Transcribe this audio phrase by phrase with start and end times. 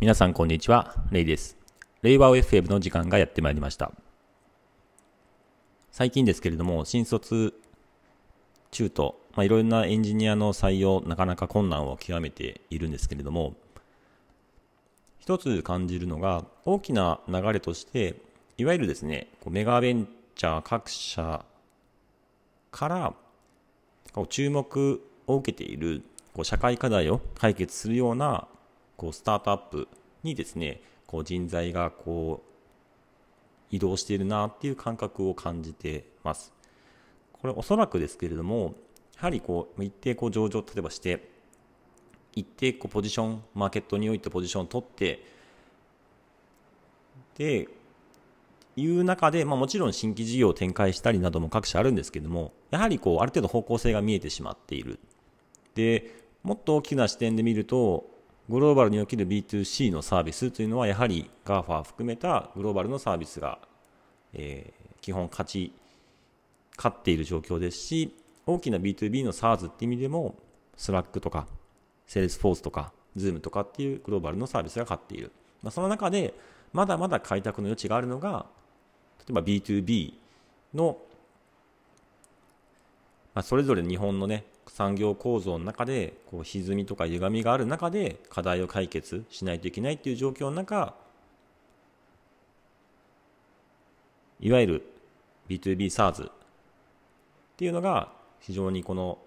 [0.00, 1.58] 皆さんこんにちは、レイです。
[2.00, 3.92] 令和 FM の時間がやってまいりました。
[5.92, 7.52] 最近ですけれども、新卒
[8.70, 13.56] 中途、まあ、いろんなエンジニアの採用、なかなか困難を極めているんですけれども、
[15.18, 18.16] 一つ感じるのが、大きな流れとして、
[18.56, 21.44] いわゆるですね、メガベンチャー各社
[22.70, 23.12] から
[24.30, 26.02] 注目を受けている
[26.42, 28.48] 社会課題を解決するような
[29.00, 29.88] こうスタートアップ
[30.22, 36.52] にですねこう人材がこう移動しているなっていう感覚を感じてます。
[37.32, 38.74] これおそらくですけれども
[39.16, 41.30] やはりこう一定こう上場例えばして
[42.34, 45.24] 一定こうポジションマーケットにおいてポジションを取って
[47.38, 47.68] で
[48.76, 55.00] いう中で、まあ、もちろん新規事業を展開したりなども各社あるんですけどもやはりこうある程度方向性が見えてしまっている
[55.74, 58.09] でもっと大きな視点で見ると
[58.50, 63.60] グローバルにおける B2C のサービスというのはやはり GAFA 含めたグローバルのサービスが、
[64.32, 65.72] えー、基本勝ち
[66.76, 68.12] 勝っている状況ですし
[68.46, 70.34] 大きな B2B の SARS っていう意味でも
[70.76, 71.46] Slack とか
[72.08, 75.30] Salesforce とか Zoom とかっていうグローバルのサービスが勝っている、
[75.62, 76.34] まあ、その中で
[76.72, 78.46] まだまだ開拓の余地があるのが
[79.20, 80.14] 例えば B2B
[80.74, 80.98] の、
[83.32, 90.94] まあ、それぞれ日本のね産業構造の中でこう歪みとか歪みがある中で課題を解決しないといけないっていう状況の中
[94.40, 94.82] いわゆる
[95.48, 96.32] B2B SARS っ
[97.56, 99.18] ていうのが非常にこの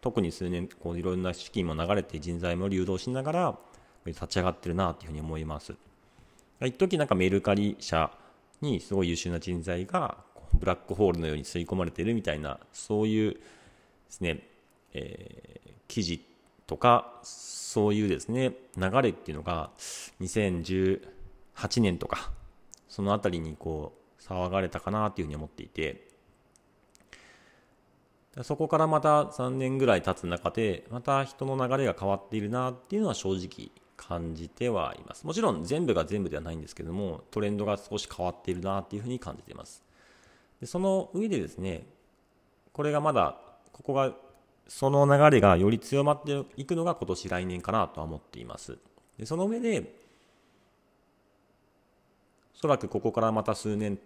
[0.00, 3.58] 特に数年こういろんな資金も流れて人材も流動しながら
[4.06, 5.74] 立ち上がってるなというふうに思います。
[6.62, 8.10] 一時なんかメルカリ社
[8.60, 10.18] にすごい優秀な人材が
[10.54, 13.40] ブラックホールのように吸い込まれてるみたいなそういうで
[14.10, 14.46] すね
[14.94, 16.24] えー、記事
[16.66, 19.70] とかそういうですね流れっていうのが
[20.20, 21.00] 2018
[21.80, 22.30] 年とか
[22.88, 26.08] その辺りにこう騒がれたかなというふうに思っていて
[28.42, 35.26] そこからまた3年ぐらい経つ中でまた人の流れが変わっているなっていうのは正直感じてはいます。
[35.26, 39.82] もちろん全部が全部ではないんですけどもトレンドが少し変わっているなっていうふうに感じています。
[40.60, 41.86] でその上でですね
[42.72, 43.36] これがまだ
[43.72, 44.14] ここが
[44.70, 48.78] その流れがより強まっていくのが今年来年かなとは思っています。
[49.18, 49.96] でその上で、
[52.54, 53.98] おそらくここからまた数年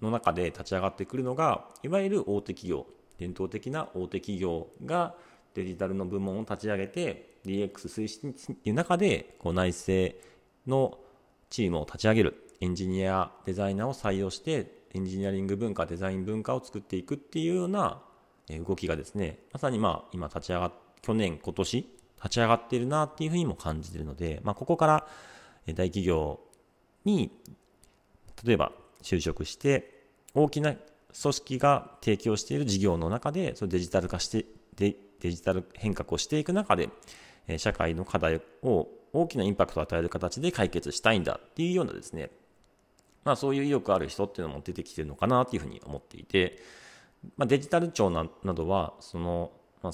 [0.00, 2.86] の中で立ち上がってくるのが、いわゆる大手企業、
[3.18, 5.14] 伝統的な大手企業が
[5.52, 10.18] デジタルの部門を立ち上げて DX 推進っていう中でこう内政
[10.66, 10.96] の
[11.50, 18.00] チームを立ち上げるエンジニアデザイナーを採用してエンジニアリング文化デザイン文化を作っていくっていうような
[18.48, 21.76] 動きがですね、まさにまあ今立ち上がっ、去年、今年
[22.16, 25.06] 立ち上がっているなっていうふうにも感じているので、まあここから
[25.66, 26.40] 大企業
[27.04, 27.30] に
[28.44, 34.44] 例えば就職して大きな組織が提供している事業の中でそデジタル化して
[34.76, 36.90] デデジタル変革をしていく中で
[37.56, 42.30] 社会の課題を大きなインパクトを与える形で解決したいんだっていうようなですね
[43.24, 46.58] まあそういう意欲ある人っていうのも出てきてるのかなっていうふうに思っていて
[47.36, 49.50] まあ、デジタル庁などはその、
[49.82, 49.92] まあ、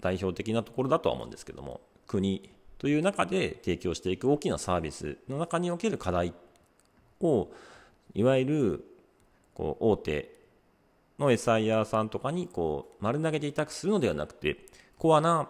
[0.00, 6.34] 代表的なところだとは思うんですけども国という中で提供していく大きなサービスの中における課題
[7.20, 7.48] を
[8.14, 8.84] いわゆる
[9.54, 10.36] こう大手
[11.18, 14.66] の SIR さんとかにこう丸投げで委託するのではなくて
[14.98, 15.48] コアな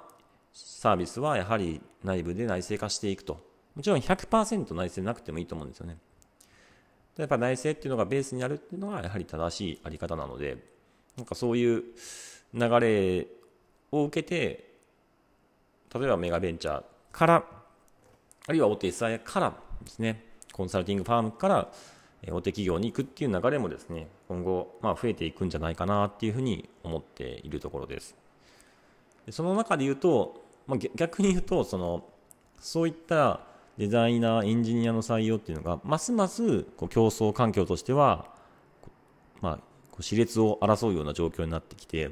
[0.52, 3.44] サービスはやはり内部で内製化していくと。
[3.74, 5.98] もちろん100%内製なくてもいいと思うんですよね。
[7.18, 10.75] やっぱ内製っていうのがベースにあるっていうのがやはり正しいあり方なので
[11.16, 11.84] なんかそういう
[12.54, 13.26] 流れ
[13.92, 14.66] を受けて
[15.94, 16.82] 例えばメガベンチャー
[17.12, 17.44] から
[18.46, 21.68] あるいは大手 SI からですねコンサルティングファームから
[22.28, 28.14] 大手企業に行くっていう流れもですね今後まあ増えていくんじゃないかなっていうふうに思っているところです。
[29.30, 32.04] その中で言うと、まあ、逆に言うとその
[32.60, 33.40] そういった
[33.76, 38.26] デザイナーエンジニアの採用っていうのがますますこう競争環境としては
[39.40, 39.58] まあ
[40.02, 42.08] 熾烈を争うような状況になってきて、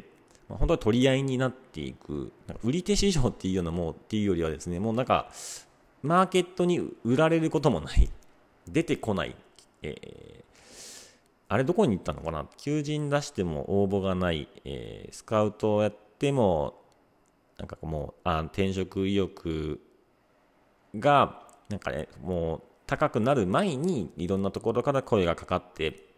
[0.48, 5.30] まあ、本当は取り合いになっていく、なんか売り手市場っていうようなもうっていうよりはですね、もうなんか、
[6.02, 8.10] マーケットに売られることもない、
[8.68, 9.34] 出てこない、
[9.82, 10.44] えー、
[11.48, 12.46] あれどこに行ったのかな？
[12.58, 16.74] 求人出しても応募がない、えー、スカウトをやっても、
[17.56, 19.80] なんかもう、あ転職意欲
[20.98, 26.13] が、なんかね、もう高くなる前にいろんなところから声がかかって、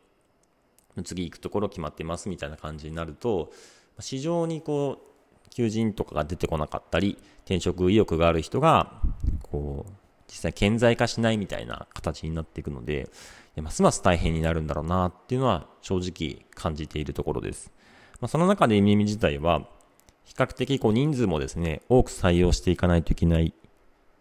[1.03, 3.53] 次行くところ決まってますみたいな感じになると、
[4.01, 9.01] 市場にこう、求人とかが出てこなかったり、転職意欲がある人が、
[9.43, 9.93] こう、
[10.29, 13.09] 実際顕在化しないみたいな形になっていくので、
[13.63, 17.73] ますます大変になるんだろうなっていうのは正直感じているところです。
[18.21, 19.67] まあ、その中で耳自体は、
[20.25, 23.55] 比較的こう人数もですね、多く採用していかないといけない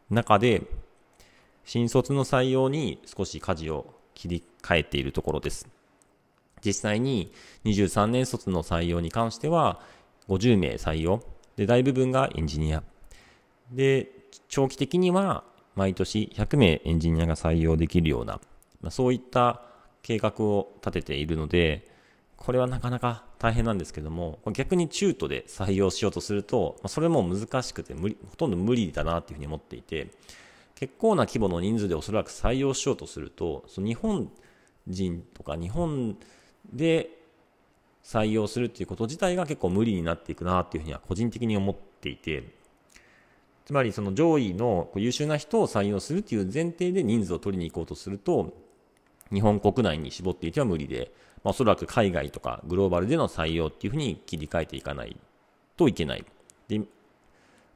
[0.10, 0.62] 中で、
[1.66, 5.68] 新卒の採用に少し舵を切り替えているところです。
[6.66, 7.32] 実際に
[7.66, 9.80] 23年卒の採用に関しては、
[10.28, 11.22] 50名採用。
[11.56, 12.84] で、大部分がエンジニア。
[13.72, 14.10] で、
[14.50, 15.44] 長期的には
[15.76, 18.40] 毎年100名エンジニアが採用できるような、
[18.82, 19.62] まあ、そういった
[20.02, 21.88] 計画を立てているので、
[22.38, 30.12] これはなかなか大変なんですけども、逆に中途で採用しようとすると、それも難しくて無理、ほとんど無理だなっていうふうに思っていて、
[30.76, 34.30] 結構な規模の人数でおそらく採用しようとすると、その日本
[34.88, 36.18] 人とか日本
[36.74, 37.10] で
[38.04, 42.44] 採用するっていうこと自体が結構無理になっていくなっていうふうには個人的に思っていて、
[43.66, 48.54] つまりその上位の優秀な人を採用するっていう前提で人数を取りに行こうとすると、
[49.34, 51.12] 日本国内に絞っていては無理で、
[51.44, 55.18] まあ、おそらく海外とかグローバルでの採用っていうふうに切り替えていかない
[55.78, 56.24] といけない。
[56.68, 56.80] で、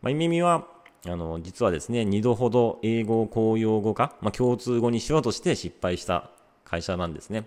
[0.02, 0.68] まあ、耳は、
[1.08, 6.30] あの、実はですね、2度ほど英語を公用語化、まあ、共通語にしようとして失敗した
[6.66, 7.46] 会社なんですね。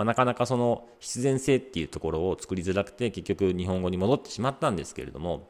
[0.00, 5.46] まあ、なかなかその必然性っていうところを作りづらくて、結局日本語に戻ってしまったんですけれども、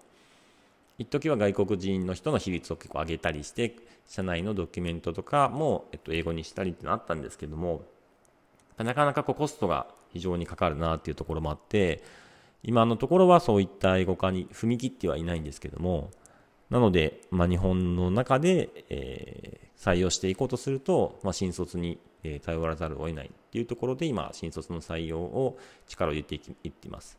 [0.98, 3.76] 一時は外国人の人の比率を結構上げたりして、
[4.08, 7.84] 社内のドキュメントとかも、えっと、英語にしたりってのあったんですけども、
[8.76, 12.02] なかなかこうコストが非常にかかるなっていうところもあって、
[12.64, 16.10] 今のところはそういった英語化に踏み切ってはいないんですけども、
[16.70, 25.58] なので、まあ、日本の中で、えー、採用していこうとすると、まあ、新卒に、えー、頼らざるを得ないっていうところで今、新卒の採用を
[25.88, 27.18] 力を入れていっています。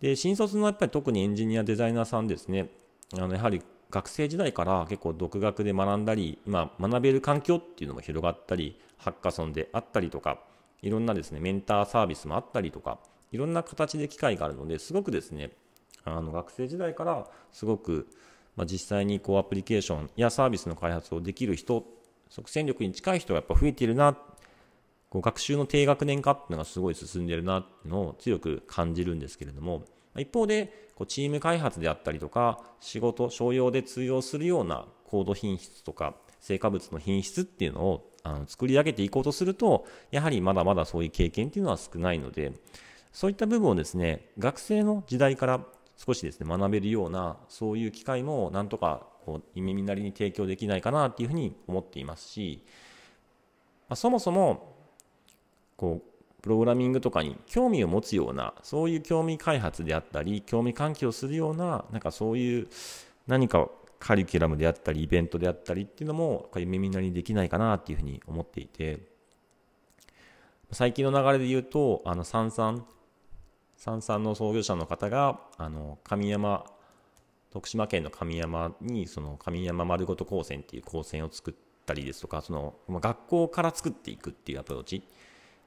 [0.00, 2.70] で、新卒のやっぱり特にエンジニア、デザイナーさんですね、
[3.14, 10.40] あのやはり学生時代から結構独学で学んだり、今学べる環境っていうのも広がったり、ハッカソンであったりとか、
[10.80, 12.98] いろんなですね、メンターサービスもあったりとか、
[13.30, 15.50] いろんな形で機会があるので、すごくですね、
[16.04, 18.08] あの学生時代からすごく、
[18.56, 21.84] まあ、実際にこうアプリケーションやサービスの開発をできる人、
[22.32, 24.16] 即戦力に近い人がやっぱ増えているな、
[25.10, 29.84] こう学習の低学年化っていうのがすごい進んでるなっていうのを強く感じるんですけれども、
[30.16, 42.54] 一方で、こうチーム開発であったりとか、仕事、商用で通用するようなコード品質とか、成果物の品質っていうのをあの作り上げていこうとすると、やはりまだまだそういう経験っていうのは少ないので、
[43.12, 45.60] そういった部分をですね、学生の時代から
[45.98, 52.62] 少しですね、学べるような、そういう機会もなんとか、こう、耳なりに提供できないかなっていうふうに思っていますし、
[53.88, 54.74] まあ、そもそも、
[55.76, 62.68] こう、プログラミングとかに興味を持つような、そういう興味開発であったり、興味喚起をするような、なんかそういう
[63.28, 63.68] 何か
[64.00, 69.12] カリキュラムであったり、イベントであったりっていうのも、耳鳴りにできないかなっていうふうに思っていて、
[70.72, 72.84] 最近の流れで言うと、あの、三三、
[73.76, 76.64] 三三の創業者の方が、あの、神山、
[77.52, 81.54] 徳島県の神山に、その神山丸ごと高専っていう高専を作っ
[81.86, 85.02] たりですとか、その、学校から作っていくっていうアプローチ。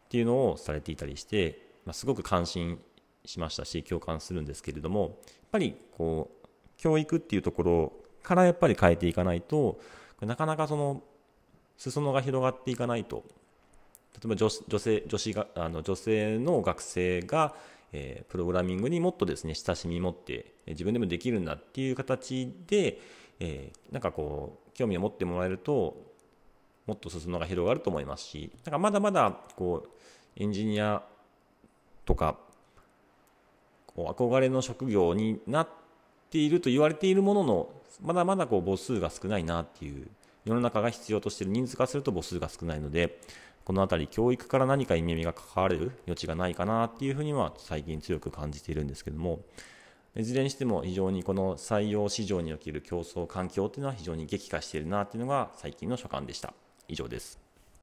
[0.05, 2.79] っていうのをされていたりして、まあ、すごく感心
[3.25, 5.11] しましたし共感するんですけれどもやっ
[5.51, 6.47] ぱりこう
[6.77, 7.93] 教育っていうところ
[8.23, 9.79] からやっぱり変えていかないと
[10.21, 11.03] なかなかその
[11.77, 13.23] 裾野が広がっていかないと
[14.13, 17.53] 例えば女女性女子があの女性の学生が、
[17.91, 22.99] え、プログラミングにもっとですね親しみ持って自分でもできるんだっていう形で、
[23.39, 25.97] え、なんかこう興味を持ってもらえると
[26.85, 29.89] もっと裾野が広がると思いますし、だからまだまだこう
[30.35, 31.03] エンジニア
[32.05, 32.37] とか
[33.87, 35.69] こう憧れの職業になっ
[36.29, 37.69] ていると言われているものの、
[38.01, 40.07] まだまだこう母数が少ないなっていう、
[40.45, 43.19] 世の中が必要としている人数化すると母数が少ないので、
[43.63, 49.39] この辺り教育から何か意味が関われる余地がないかなっていうふうには最近強く感じているんですけども、
[50.15, 56.53] いずれにしても非常にこの採用市場における競争環境っていうのは非常に激化しているなっていうのが最近の所感でした。
[56.87, 57.44] 以上です。